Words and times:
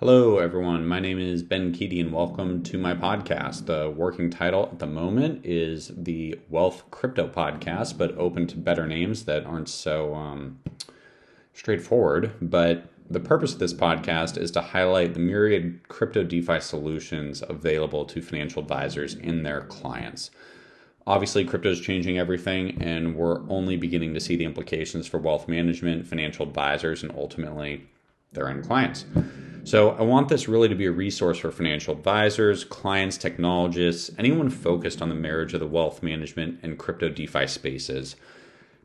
Hello, 0.00 0.38
everyone. 0.38 0.86
My 0.86 1.00
name 1.00 1.18
is 1.18 1.42
Ben 1.42 1.72
Keaty, 1.72 2.00
and 2.00 2.12
welcome 2.12 2.62
to 2.62 2.78
my 2.78 2.94
podcast. 2.94 3.66
The 3.66 3.90
working 3.90 4.30
title 4.30 4.68
at 4.70 4.78
the 4.78 4.86
moment 4.86 5.44
is 5.44 5.90
the 5.96 6.38
Wealth 6.48 6.84
Crypto 6.92 7.26
Podcast, 7.26 7.98
but 7.98 8.16
open 8.16 8.46
to 8.46 8.56
better 8.56 8.86
names 8.86 9.24
that 9.24 9.44
aren't 9.44 9.68
so 9.68 10.14
um, 10.14 10.60
straightforward. 11.52 12.30
But 12.40 12.84
the 13.10 13.18
purpose 13.18 13.54
of 13.54 13.58
this 13.58 13.74
podcast 13.74 14.38
is 14.38 14.52
to 14.52 14.60
highlight 14.60 15.14
the 15.14 15.20
myriad 15.20 15.80
crypto 15.88 16.22
DeFi 16.22 16.60
solutions 16.60 17.42
available 17.48 18.04
to 18.04 18.22
financial 18.22 18.62
advisors 18.62 19.14
and 19.14 19.44
their 19.44 19.62
clients. 19.62 20.30
Obviously, 21.08 21.44
crypto 21.44 21.70
is 21.70 21.80
changing 21.80 22.20
everything, 22.20 22.80
and 22.80 23.16
we're 23.16 23.40
only 23.50 23.76
beginning 23.76 24.14
to 24.14 24.20
see 24.20 24.36
the 24.36 24.44
implications 24.44 25.08
for 25.08 25.18
wealth 25.18 25.48
management, 25.48 26.06
financial 26.06 26.46
advisors, 26.46 27.02
and 27.02 27.10
ultimately 27.16 27.88
their 28.30 28.48
end 28.48 28.64
clients. 28.64 29.04
So 29.68 29.90
I 29.90 30.02
want 30.02 30.30
this 30.30 30.48
really 30.48 30.70
to 30.70 30.74
be 30.74 30.86
a 30.86 30.90
resource 30.90 31.36
for 31.36 31.50
financial 31.50 31.92
advisors, 31.92 32.64
clients, 32.64 33.18
technologists, 33.18 34.10
anyone 34.16 34.48
focused 34.48 35.02
on 35.02 35.10
the 35.10 35.14
marriage 35.14 35.52
of 35.52 35.60
the 35.60 35.66
wealth 35.66 36.02
management 36.02 36.60
and 36.62 36.78
crypto 36.78 37.10
DeFi 37.10 37.46
spaces. 37.46 38.16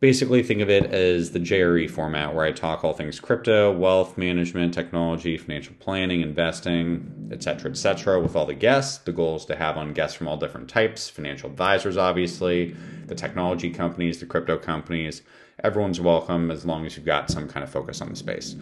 Basically, 0.00 0.42
think 0.42 0.60
of 0.60 0.68
it 0.68 0.84
as 0.92 1.30
the 1.30 1.38
JRE 1.38 1.88
format 1.88 2.34
where 2.34 2.44
I 2.44 2.52
talk 2.52 2.84
all 2.84 2.92
things 2.92 3.20
crypto, 3.20 3.72
wealth 3.72 4.18
management, 4.18 4.74
technology, 4.74 5.38
financial 5.38 5.74
planning, 5.78 6.20
investing, 6.20 7.30
etc., 7.32 7.70
etc. 7.70 8.20
with 8.20 8.36
all 8.36 8.44
the 8.44 8.52
guests. 8.52 8.98
The 8.98 9.12
goal 9.12 9.36
is 9.36 9.46
to 9.46 9.56
have 9.56 9.78
on 9.78 9.94
guests 9.94 10.14
from 10.14 10.28
all 10.28 10.36
different 10.36 10.68
types, 10.68 11.08
financial 11.08 11.48
advisors, 11.48 11.96
obviously, 11.96 12.76
the 13.06 13.14
technology 13.14 13.70
companies, 13.70 14.20
the 14.20 14.26
crypto 14.26 14.58
companies. 14.58 15.22
Everyone's 15.64 16.02
welcome 16.02 16.50
as 16.50 16.66
long 16.66 16.84
as 16.84 16.98
you've 16.98 17.06
got 17.06 17.30
some 17.30 17.48
kind 17.48 17.64
of 17.64 17.70
focus 17.70 18.02
on 18.02 18.10
the 18.10 18.16
space 18.16 18.56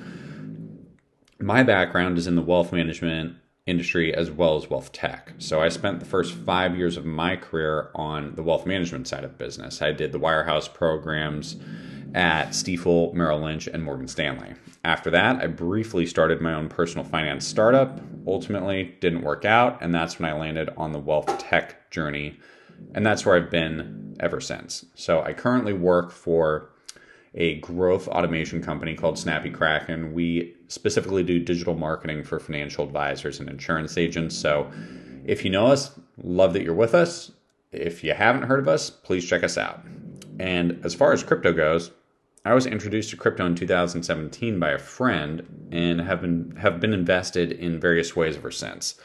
my 1.45 1.63
background 1.63 2.17
is 2.17 2.27
in 2.27 2.37
the 2.37 2.43
wealth 2.43 2.73
management 2.73 3.37
industry 3.67 4.15
as 4.15 4.31
well 4.31 4.57
as 4.57 4.71
wealth 4.71 4.93
tech. 4.93 5.35
So 5.37 5.61
I 5.61 5.69
spent 5.69 6.01
the 6.01 6.07
first 6.07 6.33
five 6.33 6.75
years 6.75 6.97
of 6.97 7.05
my 7.05 7.37
career 7.37 7.91
on 7.95 8.35
the 8.35 8.43
wealth 8.43 8.65
management 8.65 9.07
side 9.07 9.25
of 9.25 9.37
business. 9.37 9.83
I 9.83 9.93
did 9.93 10.13
the 10.13 10.19
wirehouse 10.19 10.73
programs 10.73 11.57
at 12.15 12.51
Stifel, 12.51 13.13
Merrill 13.13 13.43
Lynch, 13.43 13.67
and 13.67 13.83
Morgan 13.83 14.09
Stanley. 14.09 14.55
After 14.85 15.11
that, 15.11 15.43
I 15.43 15.49
briefly 15.49 16.07
started 16.07 16.41
my 16.41 16.55
own 16.55 16.71
personal 16.71 17.05
finance 17.05 17.47
startup. 17.47 18.01
Ultimately, 18.27 18.95
didn't 19.01 19.23
work 19.23 19.45
out, 19.45 19.83
and 19.83 19.95
that's 19.95 20.19
when 20.19 20.31
I 20.31 20.39
landed 20.39 20.71
on 20.79 20.93
the 20.93 20.99
wealth 20.99 21.37
tech 21.37 21.91
journey. 21.91 22.39
And 22.95 23.05
that's 23.05 23.27
where 23.27 23.37
I've 23.37 23.51
been 23.51 24.17
ever 24.19 24.41
since. 24.41 24.87
So 24.95 25.23
I 25.23 25.35
currently 25.35 25.75
work 25.75 26.11
for 26.11 26.71
a 27.35 27.57
growth 27.57 28.07
automation 28.09 28.63
company 28.63 28.95
called 28.95 29.19
Snappy 29.19 29.51
Kraken. 29.51 30.13
We 30.13 30.55
specifically 30.69 31.23
do 31.23 31.41
digital 31.41 31.75
marketing 31.75 32.23
for 32.23 32.39
financial 32.39 32.85
advisors 32.85 33.41
and 33.41 33.49
insurance 33.49 33.99
agents. 33.99 34.37
So 34.37 34.71
if 35.25 35.45
you 35.45 35.51
know 35.51 35.67
us, 35.67 35.99
love 36.23 36.53
that 36.53 36.63
you're 36.63 36.75
with 36.75 36.95
us. 36.95 37.33
If 37.73 38.05
you 38.05 38.15
haven't 38.15 38.45
heard 38.45 38.61
of 38.61 38.69
us, 38.69 38.89
please 38.89 39.29
check 39.29 39.43
us 39.43 39.59
out. 39.59 39.85
And 40.39 40.81
as 40.85 40.95
far 40.95 41.13
as 41.13 41.25
crypto 41.25 41.53
goes, 41.53 41.91
I 42.45 42.55
was 42.55 42.67
introduced 42.67 43.11
to 43.11 43.17
crypto 43.17 43.47
in 43.47 43.55
2017 43.55 44.61
by 44.61 44.71
a 44.73 44.79
friend 44.79 45.69
and 45.73 46.01
have 46.03 46.21
been 46.21 46.57
have 46.57 46.79
been 46.79 46.93
invested 46.93 47.53
in 47.53 47.81
various 47.81 48.15
ways 48.15 48.37
ever 48.37 48.51
since. 48.51 48.97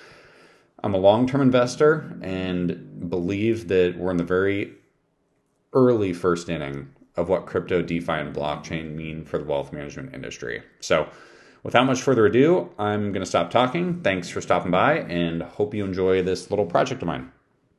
I'm 0.84 0.94
a 0.94 0.98
long-term 0.98 1.42
investor 1.42 2.18
and 2.22 3.10
believe 3.10 3.70
that 3.70 3.98
we're 3.98 4.12
in 4.12 4.18
the 4.18 4.24
very 4.24 4.74
early 5.74 6.14
first 6.14 6.50
inning 6.50 6.90
of 7.20 7.30
what 7.30 7.46
crypto, 7.46 7.82
DeFi, 7.82 8.12
and 8.14 8.36
blockchain 8.36 8.96
mean 8.96 9.26
for 9.26 9.38
the 9.38 9.46
wealth 9.46 9.74
management 9.74 10.14
industry. 10.14 10.64
So, 10.80 11.10
without 11.64 11.86
much 11.86 12.02
further 12.02 12.26
ado, 12.26 12.70
I'm 12.80 13.12
going 13.12 13.22
to 13.22 13.30
stop 13.30 13.52
talking. 13.52 14.02
Thanks 14.02 14.30
for 14.30 14.42
stopping 14.42 14.72
by 14.72 15.00
and 15.00 15.44
hope 15.44 15.74
you 15.74 15.86
enjoy 15.86 16.24
this 16.24 16.50
little 16.50 16.66
project 16.66 17.02
of 17.02 17.08
mine. 17.08 17.32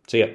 See 0.06 0.20
ya. 0.20 0.27